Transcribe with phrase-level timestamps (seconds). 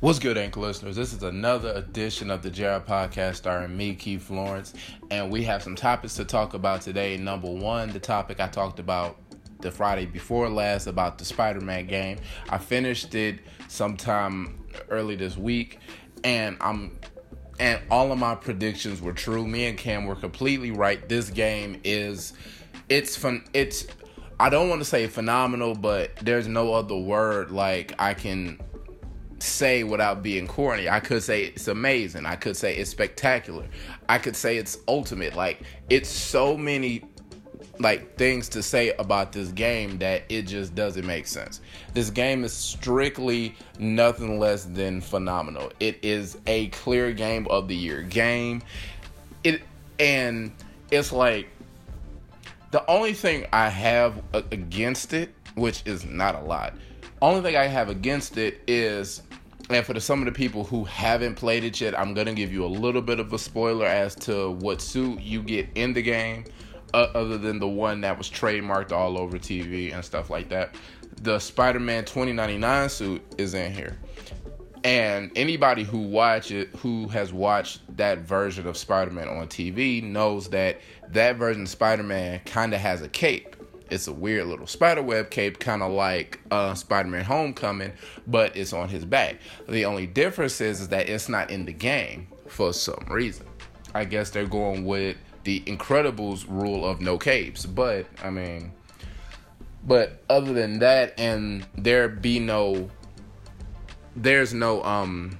[0.00, 0.96] What's good, Anchor listeners?
[0.96, 4.72] This is another edition of the Jared Podcast starring me, Keith Lawrence,
[5.10, 7.18] and we have some topics to talk about today.
[7.18, 9.18] Number one, the topic I talked about
[9.60, 12.16] the Friday before last about the Spider Man game.
[12.48, 15.80] I finished it sometime early this week,
[16.24, 16.98] and I'm
[17.58, 19.46] and all of my predictions were true.
[19.46, 21.06] Me and Cam were completely right.
[21.10, 22.32] This game is
[22.88, 23.86] it's fun it's
[24.40, 28.58] I don't want to say phenomenal, but there's no other word like I can
[29.42, 30.88] say without being corny.
[30.88, 32.26] I could say it's amazing.
[32.26, 33.66] I could say it's spectacular.
[34.08, 35.34] I could say it's ultimate.
[35.34, 37.02] Like it's so many
[37.78, 41.60] like things to say about this game that it just doesn't make sense.
[41.94, 45.72] This game is strictly nothing less than phenomenal.
[45.80, 48.62] It is a clear game of the year game.
[49.44, 49.62] It
[49.98, 50.52] and
[50.90, 51.48] it's like
[52.70, 56.74] the only thing I have against it, which is not a lot.
[57.22, 59.22] Only thing I have against it is
[59.70, 62.52] and for the, some of the people who haven't played it yet, I'm gonna give
[62.52, 66.02] you a little bit of a spoiler as to what suit you get in the
[66.02, 66.44] game,
[66.92, 70.74] uh, other than the one that was trademarked all over TV and stuff like that.
[71.22, 73.96] The Spider-Man 2099 suit is in here,
[74.82, 80.48] and anybody who watch it, who has watched that version of Spider-Man on TV, knows
[80.48, 80.80] that
[81.10, 83.54] that version of Spider-Man kind of has a cape
[83.90, 87.92] it's a weird little spiderweb cape, kind of like uh, Spider-Man: Homecoming,
[88.26, 89.36] but it's on his back.
[89.68, 93.46] The only difference is, is that it's not in the game for some reason.
[93.94, 98.72] I guess they're going with the Incredibles rule of no capes, but I mean,
[99.86, 102.90] but other than that, and there be no,
[104.14, 105.38] there's no um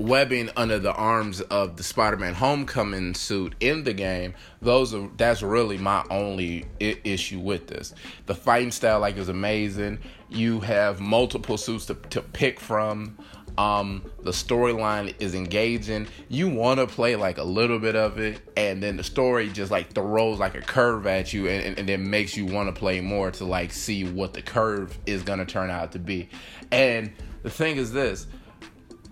[0.00, 5.42] webbing under the arms of the Spider-Man Homecoming suit in the game, those are that's
[5.42, 7.94] really my only I- issue with this.
[8.26, 9.98] The fighting style like is amazing.
[10.28, 13.16] You have multiple suits to, to pick from.
[13.58, 16.06] Um, the storyline is engaging.
[16.28, 19.70] You want to play like a little bit of it, and then the story just
[19.70, 22.78] like throws like a curve at you, and, and, and then makes you want to
[22.78, 26.30] play more to like see what the curve is gonna turn out to be.
[26.70, 28.26] And the thing is this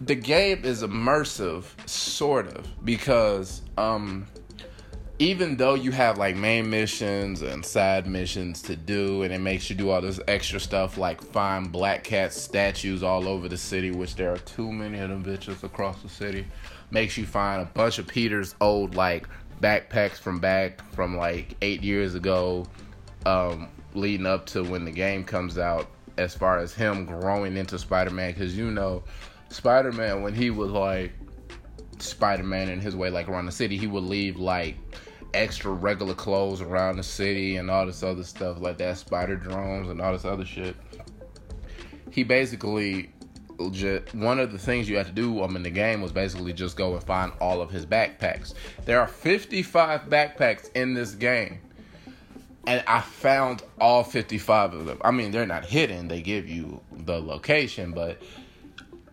[0.00, 4.26] the game is immersive, sort of, because um,
[5.18, 9.68] even though you have like main missions and side missions to do, and it makes
[9.68, 13.90] you do all this extra stuff like find black cat statues all over the city,
[13.90, 16.46] which there are too many of them bitches across the city.
[16.90, 19.26] Makes you find a bunch of Peter's old like
[19.60, 22.66] backpacks from back from like eight years ago,
[23.26, 25.88] um, leading up to when the game comes out.
[26.16, 29.04] As far as him growing into Spider Man, because you know
[29.50, 31.12] Spider Man when he was like
[31.98, 34.76] Spider Man in his way, like around the city, he would leave like
[35.34, 39.88] extra regular clothes around the city and all this other stuff like that, spider drones
[39.88, 40.76] and all this other shit.
[42.10, 43.12] He basically
[43.72, 46.52] just, one of the things you had to do um, in the game was basically
[46.52, 48.54] just go and find all of his backpacks.
[48.84, 51.60] There are 55 backpacks in this game.
[52.66, 54.98] And I found all 55 of them.
[55.02, 56.06] I mean, they're not hidden.
[56.06, 58.20] They give you the location, but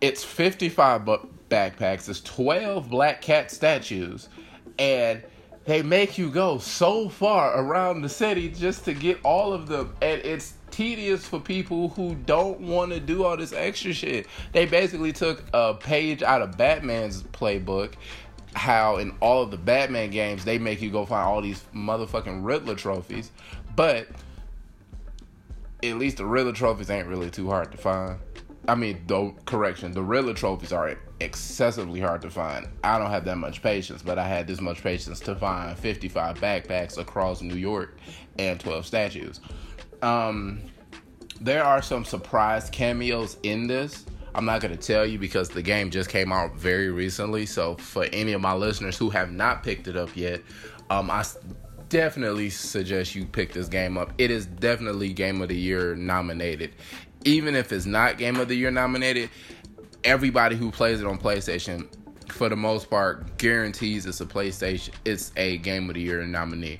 [0.00, 1.02] it's 55
[1.48, 4.28] backpacks, it's 12 black cat statues,
[4.78, 5.22] and
[5.64, 9.96] they make you go so far around the city just to get all of them.
[10.00, 14.28] And it's tedious for people who don't want to do all this extra shit.
[14.52, 17.94] They basically took a page out of Batman's playbook.
[18.54, 22.44] How in all of the Batman games they make you go find all these motherfucking
[22.44, 23.30] Riddler trophies,
[23.74, 24.08] but
[25.82, 28.18] at least the Riddler trophies ain't really too hard to find.
[28.68, 32.68] I mean, the correction, the Riddler trophies are excessively hard to find.
[32.82, 36.38] I don't have that much patience, but I had this much patience to find 55
[36.38, 37.96] backpacks across New York
[38.38, 39.40] and 12 statues.
[40.02, 40.62] Um,
[41.40, 44.04] there are some surprise cameos in this.
[44.34, 47.46] I'm not going to tell you because the game just came out very recently.
[47.46, 50.42] So, for any of my listeners who have not picked it up yet,
[50.90, 51.24] um, I
[51.88, 54.12] definitely suggest you pick this game up.
[54.18, 56.72] It is definitely Game of the Year nominated
[57.26, 59.28] even if it's not Game of the Year nominated,
[60.04, 61.88] everybody who plays it on PlayStation,
[62.28, 66.78] for the most part, guarantees it's a PlayStation, it's a Game of the Year nominee.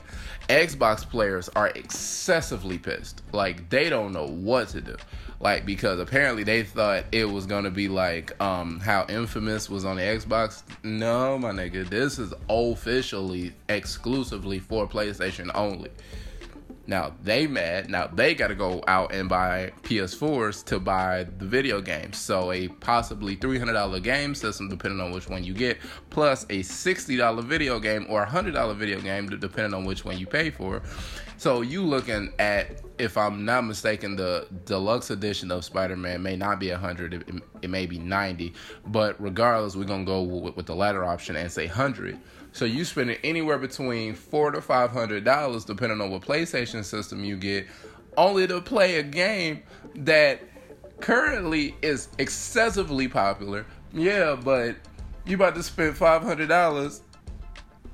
[0.48, 3.22] Xbox players are excessively pissed.
[3.32, 4.94] Like they don't know what to do.
[5.40, 9.96] Like because apparently they thought it was gonna be like um how Infamous was on
[9.96, 10.62] the Xbox.
[10.84, 15.90] No, my nigga, this is officially exclusively for PlayStation only.
[16.86, 17.90] Now they mad.
[17.90, 22.18] Now they got to go out and buy PS4s to buy the video games.
[22.18, 25.78] So a possibly three hundred dollar game system, depending on which one you get,
[26.10, 30.04] plus a sixty dollar video game or a hundred dollar video game, depending on which
[30.04, 30.82] one you pay for.
[31.38, 36.58] So you looking at, if I'm not mistaken, the deluxe edition of Spider-Man may not
[36.58, 37.28] be 100, it,
[37.60, 38.54] it may be 90,
[38.86, 42.18] but regardless, we're gonna go with, with the latter option and say 100.
[42.56, 47.22] So you spending anywhere between four to five hundred dollars, depending on what PlayStation system
[47.22, 47.66] you get,
[48.16, 49.62] only to play a game
[49.96, 50.40] that
[51.00, 53.66] currently is excessively popular.
[53.92, 54.76] Yeah, but
[55.26, 57.02] you about to spend five hundred dollars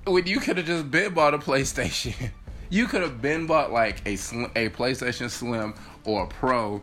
[0.07, 2.31] when you could have just been bought a PlayStation.
[2.73, 5.75] you could have been bought like a a PlayStation Slim
[6.07, 6.83] or a Pro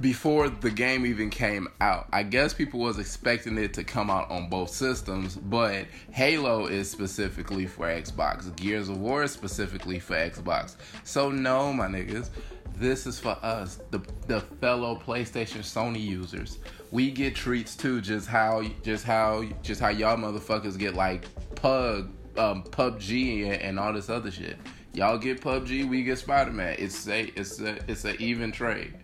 [0.00, 2.08] before the game even came out.
[2.14, 6.90] I guess people was expecting it to come out on both systems, but Halo is
[6.90, 8.56] specifically for Xbox.
[8.56, 10.76] Gears of War is specifically for Xbox.
[11.04, 12.30] So no, my niggas,
[12.74, 16.58] this is for us, the the fellow PlayStation Sony users.
[16.90, 22.10] We get treats too, just how just how just how y'all motherfuckers get like Pug,
[22.36, 24.56] um, PUBG and, and all this other shit.
[24.92, 26.76] Y'all get PUBG, we get Spider Man.
[26.78, 28.94] It's a it's a it's an even trade.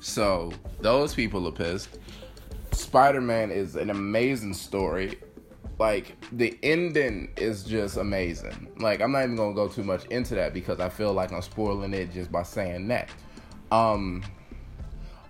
[0.00, 1.98] So those people are pissed.
[2.72, 5.18] Spider Man is an amazing story.
[5.78, 8.68] Like the ending is just amazing.
[8.78, 11.42] Like I'm not even gonna go too much into that because I feel like I'm
[11.42, 13.08] spoiling it just by saying that.
[13.70, 14.22] Um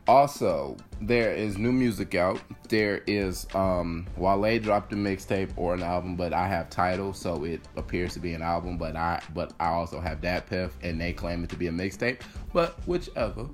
[0.09, 2.41] also, there is new music out.
[2.69, 7.45] There is um Wale dropped a mixtape or an album, but I have Tidal so
[7.45, 11.13] it appears to be an album, but I but I also have DatPiff and they
[11.13, 12.23] claim it to be a mixtape.
[12.53, 13.49] But whichever.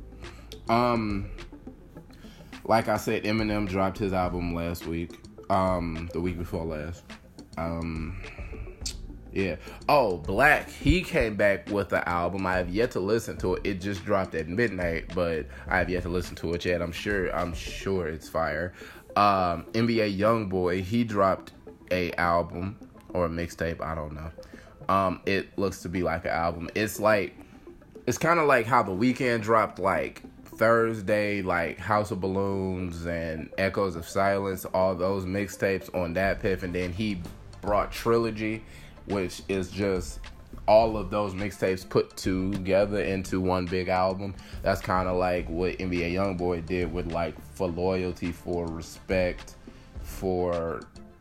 [0.69, 1.29] Um,
[2.65, 5.19] like I said, Eminem dropped his album last week.
[5.51, 7.03] Um, the week before last.
[7.59, 8.23] Um,
[9.35, 9.57] yeah.
[9.89, 10.71] Oh, Black.
[10.71, 12.47] He came back with the album.
[12.47, 13.63] I have yet to listen to it.
[13.67, 16.81] It just dropped at midnight, but I have yet to listen to it yet.
[16.81, 17.35] I'm sure.
[17.35, 18.73] I'm sure it's fire.
[19.17, 20.83] Um, NBA YoungBoy.
[20.83, 21.53] He dropped
[21.91, 22.79] a album
[23.13, 23.81] or a mixtape.
[23.81, 24.31] I don't know.
[24.89, 26.71] Um, it looks to be like an album.
[26.75, 27.35] It's like,
[28.07, 33.51] it's kind of like how the Weeknd dropped like Thursday, like House of Balloons and
[33.59, 37.21] Echoes of Silence, all those mixtapes on DatPiff, and then he
[37.63, 38.63] brought Trilogy,
[39.07, 40.21] which is just
[40.67, 44.35] all of those mixtapes put together into one big album.
[44.63, 49.57] That's kind of like what NBA YoungBoy did with like for loyalty, for respect,
[50.03, 50.81] for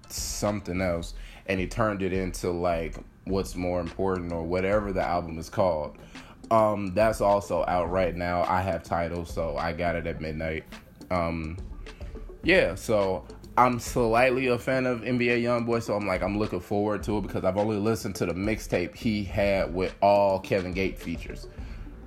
[0.09, 1.13] something else,
[1.47, 2.95] and he turned it into like
[3.25, 5.97] what's more important or whatever the album is called.
[6.51, 8.43] Um, that's also out right now.
[8.43, 10.65] I have Tidal, so I got it at midnight.
[11.09, 11.57] Um,
[12.43, 17.03] yeah, so I'm slightly a fan of NBA YoungBoy, so I'm like I'm looking forward
[17.03, 20.97] to it because I've only listened to the mixtape he had with all Kevin Gate
[20.97, 21.47] features,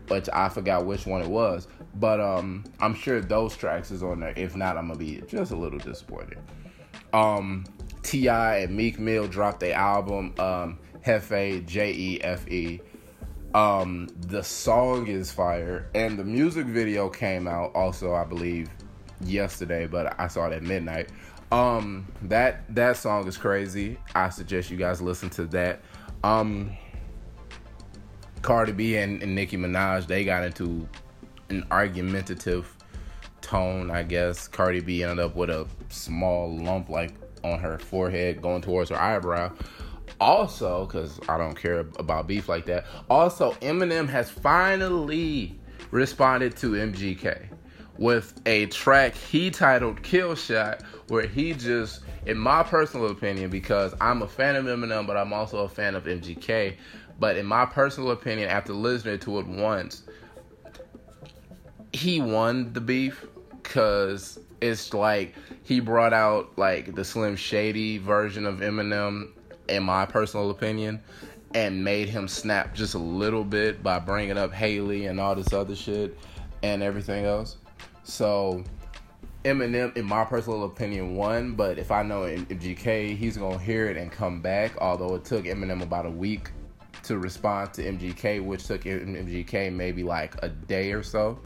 [0.09, 1.69] which I forgot which one it was.
[1.95, 4.33] But um, I'm sure those tracks is on there.
[4.35, 6.39] If not, I'm gonna be just a little disappointed.
[7.13, 7.65] Um,
[8.03, 8.59] T.I.
[8.59, 12.81] and Meek Mill dropped their album, um, Jefe J E F E.
[13.55, 18.69] Um, the song is fire, and the music video came out also, I believe,
[19.21, 21.11] yesterday, but I saw it at midnight.
[21.53, 23.99] Um, that that song is crazy.
[24.15, 25.81] I suggest you guys listen to that.
[26.25, 26.77] Um,
[28.43, 30.89] Cardi B and, and Nicki Minaj they got into
[31.51, 32.77] an argumentative
[33.41, 34.49] tone, I guess.
[34.49, 37.15] Cardi B ended up with a small lump like
[37.45, 39.53] on her forehead going towards her eyebrow.
[40.21, 42.87] Also, because I don't care about beef like that.
[43.11, 45.59] Also, Eminem has finally
[45.91, 47.49] responded to MGK
[47.99, 53.95] with a track he titled Kill Shot, where he just, in my personal opinion, because
[54.01, 56.77] I'm a fan of Eminem, but I'm also a fan of MGK.
[57.19, 60.03] But in my personal opinion, after listening to it once,
[61.93, 63.25] he won the beef
[63.63, 69.31] because it's like he brought out like the Slim Shady version of Eminem
[69.69, 71.03] in my personal opinion,
[71.55, 75.53] and made him snap just a little bit by bringing up Haley and all this
[75.53, 76.19] other shit
[76.63, 77.57] and everything else.
[78.07, 78.63] So
[79.45, 81.55] Eminem, in my personal opinion, won.
[81.55, 84.77] But if I know MGK, he's gonna hear it and come back.
[84.81, 86.53] Although it took Eminem about a week
[87.03, 91.41] to respond to MGK, which took MGK maybe like a day or so.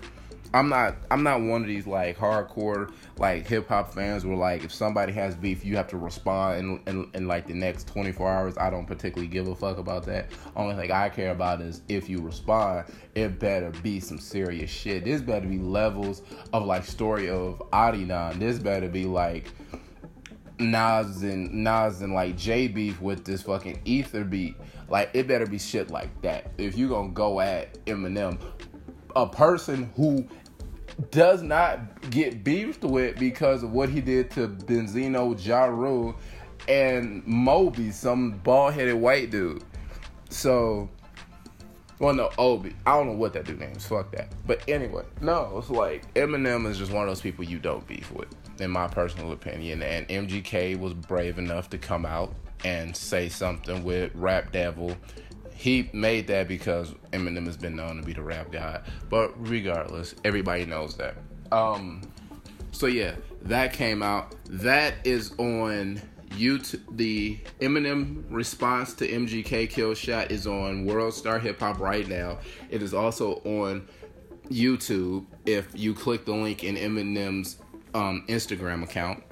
[0.52, 4.64] I'm not I'm not one of these like hardcore like hip hop fans where like
[4.64, 8.28] if somebody has beef you have to respond in, in, in like the next 24
[8.28, 8.59] hours.
[8.59, 10.30] I don't particularly give a fuck about that.
[10.57, 15.04] Only thing I care about is if you respond, it better be some serious shit.
[15.04, 18.40] This better be levels of like story of Adidon.
[18.40, 19.52] This better be like
[20.59, 24.57] Nas and Nas and like J beef with this fucking ether beat.
[24.88, 26.50] Like it better be shit like that.
[26.59, 28.40] If you gonna go at Eminem,
[29.17, 30.26] a person who
[31.11, 36.14] does not get beefed with because of what he did to Benzino Ja Rule
[36.69, 39.64] and Moby, some bald headed white dude.
[40.29, 40.88] So
[42.00, 42.75] Well, no, Obi.
[42.87, 43.85] I don't know what that dude names.
[43.87, 44.33] Fuck that.
[44.47, 48.11] But anyway, no, it's like Eminem is just one of those people you don't beef
[48.12, 49.83] with, in my personal opinion.
[49.83, 54.97] And MGK was brave enough to come out and say something with Rap Devil.
[55.61, 58.81] He made that because Eminem has been known to be the rap guy.
[59.11, 61.17] But regardless, everybody knows that.
[61.52, 62.00] Um,
[62.73, 64.35] so yeah, that came out.
[64.47, 66.00] That is on
[66.31, 66.81] YouTube.
[66.97, 72.38] The Eminem response to MGK Kill Shot is on World Star Hip Hop right now.
[72.71, 73.87] It is also on
[74.49, 77.59] YouTube if you click the link in Eminem's
[77.93, 79.23] um, Instagram account,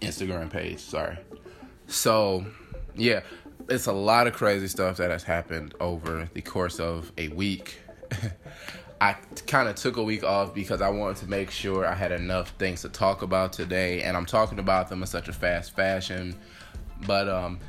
[0.00, 0.80] Instagram page.
[0.80, 1.16] Sorry.
[1.86, 2.44] So,
[2.96, 3.20] yeah,
[3.68, 7.78] it's a lot of crazy stuff that has happened over the course of a week.
[9.00, 9.12] I
[9.46, 12.50] kind of took a week off because I wanted to make sure I had enough
[12.58, 16.34] things to talk about today, and I'm talking about them in such a fast fashion.
[17.06, 17.60] But um,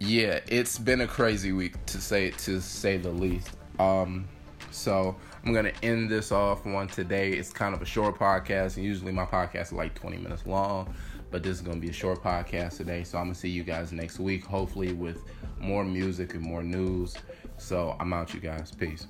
[0.00, 3.50] yeah, it's been a crazy week to say to say the least.
[3.78, 4.26] Um,
[4.72, 7.32] so I'm gonna end this off one today.
[7.32, 10.92] It's kind of a short podcast, and usually my podcast is like 20 minutes long,
[11.32, 13.02] but this is gonna be a short podcast today.
[13.02, 15.24] So I'm gonna see you guys next week, hopefully with
[15.58, 17.16] more music and more news.
[17.56, 18.70] So I'm out, you guys.
[18.70, 19.06] Peace.